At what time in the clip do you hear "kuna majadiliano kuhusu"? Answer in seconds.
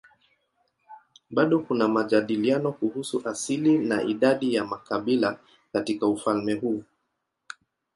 1.59-3.27